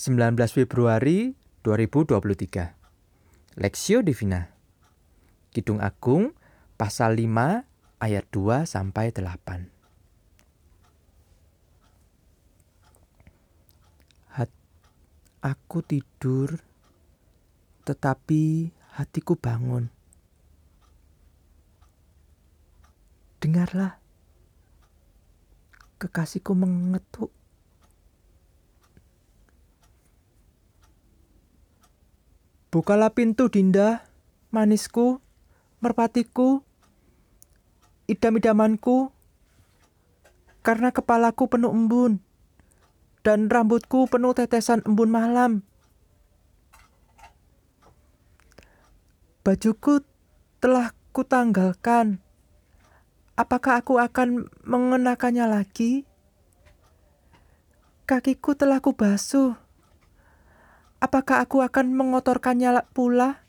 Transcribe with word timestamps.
19 0.00 0.32
Februari 0.48 1.36
2023. 1.60 3.60
Lexio 3.60 4.00
Divina. 4.00 4.48
Kidung 5.52 5.76
Agung 5.76 6.32
pasal 6.80 7.20
5 7.20 8.00
ayat 8.00 8.24
2 8.32 8.64
sampai 8.64 9.12
8. 9.12 9.68
Hat, 14.40 14.48
aku 15.44 15.84
tidur 15.84 16.64
tetapi 17.84 18.72
hatiku 18.96 19.36
bangun. 19.36 19.92
Dengarlah. 23.36 24.00
Kekasihku 26.00 26.56
mengetuk. 26.56 27.39
Bukalah 32.70 33.10
pintu 33.10 33.50
Dinda, 33.50 34.06
manisku, 34.54 35.18
merpatiku, 35.82 36.62
idam-idamanku, 38.06 39.10
karena 40.62 40.94
kepalaku 40.94 41.50
penuh 41.50 41.74
embun, 41.74 42.22
dan 43.26 43.50
rambutku 43.50 44.06
penuh 44.06 44.38
tetesan 44.38 44.86
embun 44.86 45.10
malam. 45.10 45.66
Bajuku 49.42 50.06
telah 50.62 50.94
kutanggalkan. 51.10 52.22
Apakah 53.34 53.82
aku 53.82 53.98
akan 53.98 54.46
mengenakannya 54.62 55.50
lagi? 55.50 56.06
Kakiku 58.06 58.54
telah 58.54 58.78
kubasuh 58.78 59.58
apakah 61.00 61.42
aku 61.42 61.64
akan 61.64 61.96
mengotorkannya 61.96 62.84
pula? 62.92 63.40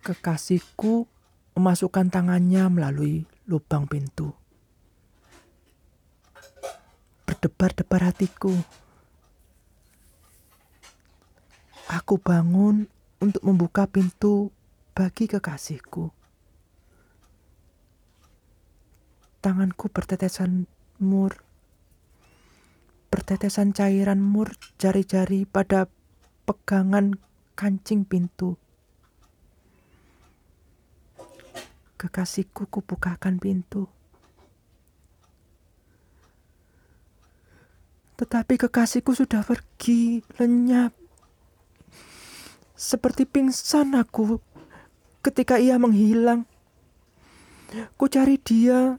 Kekasihku 0.00 1.04
memasukkan 1.54 2.08
tangannya 2.08 2.72
melalui 2.72 3.28
lubang 3.44 3.84
pintu. 3.84 4.32
Berdebar-debar 7.28 8.08
hatiku. 8.08 8.56
Aku 11.92 12.16
bangun 12.16 12.88
untuk 13.20 13.44
membuka 13.44 13.84
pintu 13.84 14.48
bagi 14.96 15.28
kekasihku. 15.28 16.08
Tanganku 19.44 19.92
bertetesan 19.92 20.64
mur 21.00 21.49
bertetesan 23.30 23.70
cairan 23.70 24.18
mur 24.18 24.50
jari-jari 24.74 25.46
pada 25.46 25.86
pegangan 26.50 27.14
kancing 27.54 28.02
pintu. 28.02 28.58
Kekasihku 31.94 32.66
kubukakan 32.66 33.38
pintu. 33.38 33.86
Tetapi 38.18 38.66
kekasihku 38.66 39.14
sudah 39.14 39.46
pergi, 39.46 40.26
lenyap. 40.34 40.90
Seperti 42.74 43.30
pingsan 43.30 43.94
aku 43.94 44.42
ketika 45.22 45.62
ia 45.62 45.78
menghilang. 45.78 46.50
Ku 47.94 48.10
cari 48.10 48.42
dia, 48.42 48.98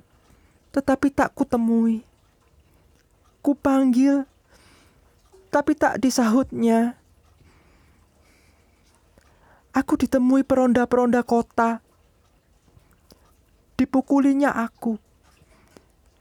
tetapi 0.71 1.11
tak 1.11 1.35
kutemui. 1.35 2.10
Kupanggil, 3.41 4.29
tapi 5.49 5.73
tak 5.73 5.97
disahutnya. 5.97 6.95
Aku 9.73 9.97
ditemui 9.97 10.45
peronda-peronda 10.45 11.25
kota. 11.25 11.81
Dipukulinya 13.79 14.53
aku. 14.53 15.01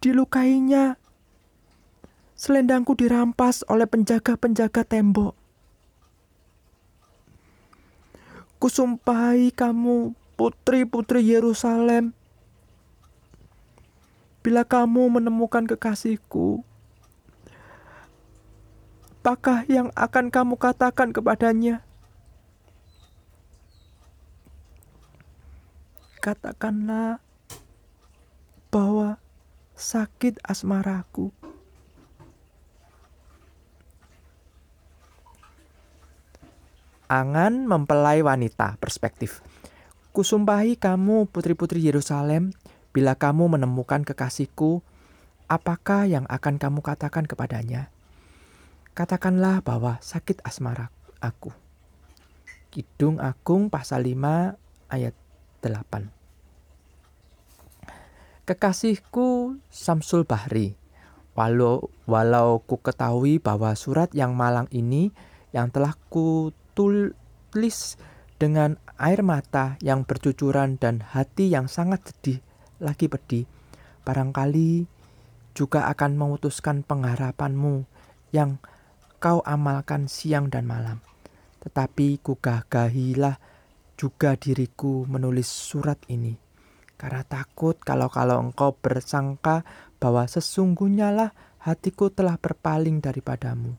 Dilukainya. 0.01 0.97
Selendangku 2.39 2.97
dirampas 2.97 3.67
oleh 3.69 3.85
penjaga-penjaga 3.85 4.81
tembok. 4.87 5.37
Kusumpahi 8.57 9.53
kamu, 9.53 10.17
putri-putri 10.41 11.21
Yerusalem. 11.21 12.17
Bila 14.41 14.65
kamu 14.65 15.21
menemukan 15.21 15.69
kekasihku, 15.69 16.65
apakah 19.21 19.69
yang 19.69 19.93
akan 19.93 20.33
kamu 20.33 20.57
katakan 20.57 21.13
kepadanya? 21.13 21.85
Katakanlah 26.25 27.21
bahwa 28.73 29.21
sakit 29.77 30.41
asmaraku. 30.41 31.29
Angan 37.13 37.69
mempelai 37.69 38.25
wanita 38.25 38.81
perspektif. 38.81 39.45
Kusumpahi 40.17 40.81
kamu 40.81 41.29
putri-putri 41.29 41.85
Yerusalem, 41.85 42.57
bila 42.97 43.13
kamu 43.21 43.53
menemukan 43.61 44.01
kekasihku, 44.01 44.81
apakah 45.45 46.09
yang 46.09 46.25
akan 46.33 46.57
kamu 46.57 46.81
katakan 46.81 47.29
kepadanya? 47.29 47.93
Katakanlah 48.91 49.63
bahwa 49.63 50.03
sakit 50.03 50.43
asmara 50.43 50.91
aku. 51.23 51.55
Kidung 52.75 53.23
Agung 53.23 53.71
pasal 53.71 54.07
5 54.07 54.55
ayat 54.91 55.15
8. 55.63 56.11
Kekasihku 58.51 59.59
Samsul 59.71 60.27
Bahri, 60.27 60.75
walau, 61.39 61.87
walau 62.11 62.59
ku 62.67 62.83
ketahui 62.83 63.39
bahwa 63.39 63.79
surat 63.79 64.11
yang 64.11 64.35
malang 64.35 64.67
ini 64.75 65.15
yang 65.55 65.71
telah 65.71 65.95
ku 66.11 66.51
tulis 66.75 67.95
dengan 68.43 68.75
air 68.99 69.23
mata 69.23 69.79
yang 69.79 70.03
bercucuran 70.03 70.83
dan 70.83 70.99
hati 70.99 71.47
yang 71.47 71.71
sangat 71.71 72.03
sedih 72.11 72.43
lagi 72.83 73.07
pedih, 73.07 73.47
barangkali 74.03 74.89
juga 75.55 75.87
akan 75.93 76.17
memutuskan 76.17 76.83
pengharapanmu 76.83 77.87
yang 78.35 78.59
kau 79.21 79.45
amalkan 79.45 80.09
siang 80.09 80.49
dan 80.49 80.65
malam. 80.65 81.05
Tetapi 81.61 82.25
kugagahilah 82.25 83.37
juga 84.01 84.35
diriku 84.41 85.05
menulis 85.05 85.47
surat 85.47 86.01
ini. 86.09 86.33
Karena 86.97 87.21
takut 87.25 87.77
kalau-kalau 87.77 88.41
engkau 88.41 88.73
bersangka 88.81 89.65
bahwa 90.01 90.25
sesungguhnya 90.25 91.13
lah 91.13 91.31
hatiku 91.61 92.09
telah 92.09 92.41
berpaling 92.41 93.05
daripadamu. 93.05 93.77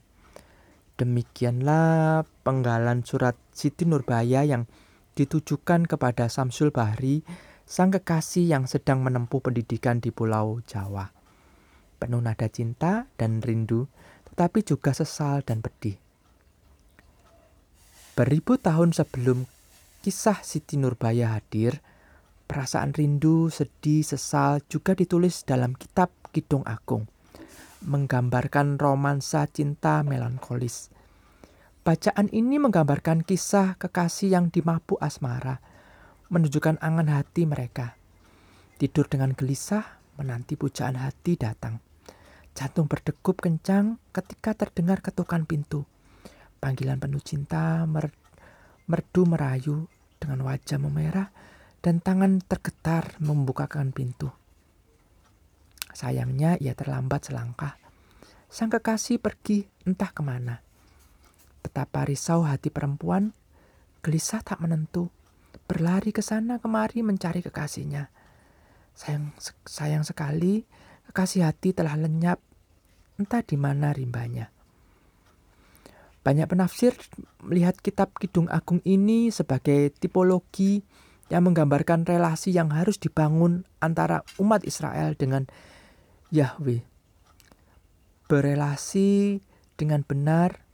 Demikianlah 0.94 2.22
penggalan 2.46 3.02
surat 3.02 3.34
Siti 3.50 3.82
Nurbaya 3.82 4.46
yang 4.46 4.70
ditujukan 5.18 5.90
kepada 5.90 6.30
Samsul 6.30 6.70
Bahri, 6.70 7.26
sang 7.66 7.90
kekasih 7.90 8.46
yang 8.46 8.70
sedang 8.70 9.02
menempuh 9.02 9.42
pendidikan 9.42 9.98
di 9.98 10.14
Pulau 10.14 10.62
Jawa. 10.62 11.10
Penuh 11.98 12.22
nada 12.22 12.46
cinta 12.46 13.10
dan 13.18 13.42
rindu, 13.42 13.90
tetapi 14.32 14.64
juga 14.64 14.96
sesal 14.96 15.44
dan 15.44 15.60
pedih. 15.60 16.00
Beribu 18.16 18.56
tahun 18.56 18.96
sebelum 18.96 19.44
kisah 20.00 20.40
Siti 20.40 20.80
Nurbaya 20.80 21.36
hadir, 21.36 21.84
perasaan 22.48 22.96
rindu, 22.96 23.52
sedih, 23.52 24.04
sesal 24.04 24.64
juga 24.68 24.96
ditulis 24.96 25.44
dalam 25.44 25.76
kitab 25.76 26.12
Kidung 26.32 26.64
Agung, 26.64 27.08
menggambarkan 27.84 28.80
romansa 28.80 29.44
cinta 29.48 30.00
melankolis. 30.00 30.88
Bacaan 31.84 32.32
ini 32.32 32.56
menggambarkan 32.56 33.24
kisah 33.24 33.76
kekasih 33.76 34.32
yang 34.32 34.48
dimabuk 34.48 34.96
asmara, 35.00 35.60
menunjukkan 36.32 36.80
angan 36.80 37.08
hati 37.12 37.44
mereka. 37.44 38.00
Tidur 38.80 39.08
dengan 39.12 39.36
gelisah, 39.36 40.00
menanti 40.16 40.56
pujaan 40.56 40.96
hati 41.00 41.36
datang. 41.36 41.91
Jantung 42.52 42.84
berdegup 42.84 43.40
kencang 43.40 43.96
ketika 44.12 44.52
terdengar 44.52 45.00
ketukan 45.00 45.48
pintu. 45.48 45.88
Panggilan 46.60 47.00
penuh 47.00 47.20
cinta 47.24 47.82
mer 47.88 48.12
merdu 48.86 49.24
merayu 49.24 49.88
dengan 50.20 50.44
wajah 50.44 50.78
memerah 50.78 51.28
dan 51.82 51.98
tangan 51.98 52.38
tergetar 52.44 53.18
membukakan 53.18 53.90
pintu. 53.90 54.30
Sayangnya 55.92 56.60
ia 56.60 56.72
terlambat 56.76 57.28
selangkah. 57.28 57.76
Sang 58.52 58.68
kekasih 58.68 59.16
pergi 59.18 59.64
entah 59.88 60.12
ke 60.12 60.20
mana. 60.20 60.60
Betapa 61.64 62.04
risau 62.04 62.44
hati 62.44 62.68
perempuan, 62.68 63.32
gelisah 64.04 64.44
tak 64.44 64.60
menentu, 64.60 65.08
berlari 65.64 66.12
ke 66.12 66.20
sana 66.20 66.60
kemari 66.60 67.00
mencari 67.00 67.40
kekasihnya. 67.40 68.12
Sayang, 68.92 69.32
sayang 69.64 70.04
sekali 70.04 70.68
kekasih 71.12 71.44
hati 71.44 71.76
telah 71.76 71.92
lenyap, 72.00 72.40
entah 73.20 73.44
di 73.44 73.60
mana 73.60 73.92
rimbanya. 73.92 74.48
Banyak 76.24 76.48
penafsir 76.48 76.96
melihat 77.44 77.76
kitab 77.84 78.16
Kidung 78.16 78.48
Agung 78.48 78.80
ini 78.88 79.28
sebagai 79.28 79.92
tipologi 79.92 80.80
yang 81.28 81.44
menggambarkan 81.44 82.08
relasi 82.08 82.56
yang 82.56 82.72
harus 82.72 82.96
dibangun 82.96 83.68
antara 83.76 84.24
umat 84.40 84.64
Israel 84.64 85.12
dengan 85.12 85.44
Yahweh. 86.32 86.80
Berelasi 88.32 89.44
dengan 89.76 90.08
benar, 90.08 90.64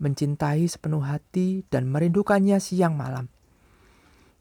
mencintai 0.00 0.64
sepenuh 0.72 1.04
hati, 1.04 1.68
dan 1.68 1.92
merindukannya 1.92 2.56
siang 2.64 2.96
malam. 2.96 3.28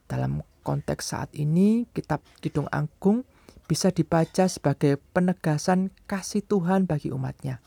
Dalam 0.08 0.48
konteks 0.64 1.04
saat 1.12 1.36
ini, 1.36 1.90
kitab 1.92 2.24
Kidung 2.40 2.72
Agung 2.72 3.28
bisa 3.68 3.92
dibaca 3.92 4.48
sebagai 4.48 5.00
penegasan 5.12 5.92
kasih 6.08 6.44
Tuhan 6.44 6.88
bagi 6.90 7.12
umatnya 7.12 7.64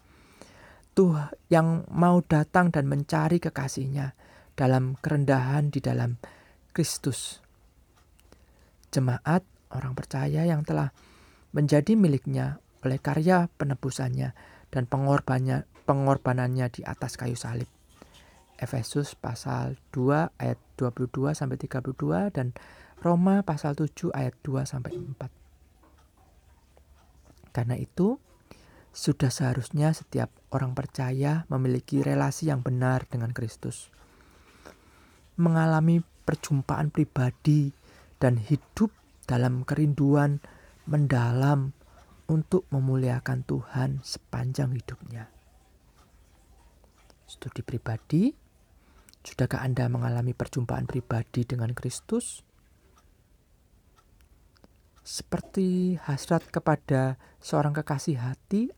Tuhan 0.95 1.35
yang 1.51 1.91
mau 1.91 2.23
datang 2.23 2.71
dan 2.71 2.87
mencari 2.87 3.43
kekasihnya 3.43 4.15
dalam 4.55 4.95
kerendahan 5.03 5.75
di 5.75 5.83
dalam 5.83 6.23
Kristus. 6.71 7.43
Jemaat 8.95 9.43
orang 9.75 9.99
percaya 9.99 10.47
yang 10.47 10.63
telah 10.63 10.95
menjadi 11.51 11.99
miliknya 11.99 12.63
oleh 12.87 13.03
karya 13.03 13.51
penebusannya 13.59 14.31
dan 14.71 14.87
pengorbannya, 14.87 15.67
pengorbanannya 15.83 16.71
di 16.71 16.87
atas 16.87 17.19
kayu 17.19 17.35
salib. 17.35 17.67
Efesus 18.55 19.19
pasal 19.19 19.75
2 19.91 20.31
ayat 20.39 20.59
22 20.79 21.35
sampai 21.35 21.59
32 21.59 21.91
dan 22.31 22.55
Roma 23.03 23.43
pasal 23.43 23.75
7 23.75 24.15
ayat 24.15 24.39
2 24.47 24.63
sampai 24.63 24.95
4. 24.95 25.44
Karena 27.55 27.79
itu, 27.79 28.19
sudah 28.91 29.31
seharusnya 29.31 29.95
setiap 29.95 30.31
orang 30.51 30.75
percaya 30.75 31.47
memiliki 31.47 32.03
relasi 32.03 32.51
yang 32.51 32.67
benar 32.67 33.07
dengan 33.07 33.31
Kristus. 33.31 33.91
Mengalami 35.39 36.03
perjumpaan 36.03 36.91
pribadi 36.91 37.71
dan 38.19 38.39
hidup 38.39 38.91
dalam 39.27 39.63
kerinduan 39.63 40.43
mendalam 40.87 41.75
untuk 42.31 42.65
memuliakan 42.71 43.45
Tuhan 43.45 44.01
sepanjang 44.01 44.73
hidupnya. 44.73 45.29
Studi 47.25 47.67
pribadi, 47.67 48.33
sudahkah 49.27 49.65
Anda 49.65 49.91
mengalami 49.91 50.33
perjumpaan 50.37 50.87
pribadi 50.87 51.43
dengan 51.45 51.73
Kristus? 51.73 52.45
Seperti 55.05 56.01
hasrat 56.01 56.49
kepada 56.49 57.21
seorang 57.37 57.77
kekasih 57.77 58.17
hati 58.17 58.73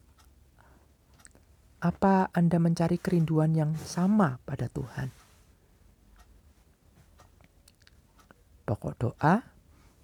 apa 1.78 2.34
Anda 2.34 2.58
mencari 2.58 2.98
kerinduan 2.98 3.54
yang 3.54 3.78
sama 3.78 4.42
pada 4.42 4.66
Tuhan? 4.66 5.14
Pokok 8.66 8.94
doa, 8.98 9.46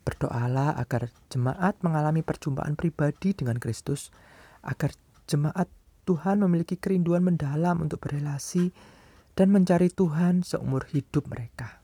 berdoalah 0.07 0.79
agar 0.79 1.11
jemaat 1.27 1.83
mengalami 1.83 2.23
perjumpaan 2.23 2.79
pribadi 2.79 3.35
dengan 3.35 3.59
Kristus, 3.59 4.15
agar 4.63 4.95
jemaat 5.27 5.67
Tuhan 6.07 6.39
memiliki 6.47 6.79
kerinduan 6.79 7.27
mendalam 7.27 7.83
untuk 7.83 7.99
berelasi 7.99 8.71
dan 9.35 9.51
mencari 9.51 9.91
Tuhan 9.91 10.47
seumur 10.47 10.87
hidup 10.87 11.27
mereka. 11.27 11.82